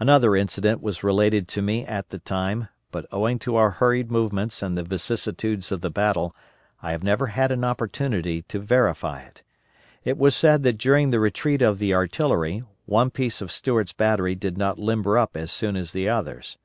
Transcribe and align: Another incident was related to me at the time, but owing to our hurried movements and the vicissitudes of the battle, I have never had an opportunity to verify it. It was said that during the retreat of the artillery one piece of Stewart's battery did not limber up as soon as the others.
Another 0.00 0.34
incident 0.34 0.82
was 0.82 1.04
related 1.04 1.46
to 1.46 1.62
me 1.62 1.86
at 1.86 2.08
the 2.08 2.18
time, 2.18 2.66
but 2.90 3.06
owing 3.12 3.38
to 3.38 3.54
our 3.54 3.70
hurried 3.70 4.10
movements 4.10 4.60
and 4.60 4.76
the 4.76 4.82
vicissitudes 4.82 5.70
of 5.70 5.82
the 5.82 5.88
battle, 5.88 6.34
I 6.82 6.90
have 6.90 7.04
never 7.04 7.28
had 7.28 7.52
an 7.52 7.62
opportunity 7.62 8.42
to 8.42 8.58
verify 8.58 9.20
it. 9.22 9.44
It 10.02 10.18
was 10.18 10.34
said 10.34 10.64
that 10.64 10.78
during 10.78 11.10
the 11.10 11.20
retreat 11.20 11.62
of 11.62 11.78
the 11.78 11.94
artillery 11.94 12.64
one 12.86 13.10
piece 13.10 13.40
of 13.40 13.52
Stewart's 13.52 13.92
battery 13.92 14.34
did 14.34 14.58
not 14.58 14.80
limber 14.80 15.16
up 15.16 15.36
as 15.36 15.52
soon 15.52 15.76
as 15.76 15.92
the 15.92 16.08
others. 16.08 16.58